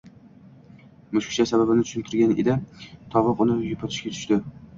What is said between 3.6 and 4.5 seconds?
yupatishga tushdi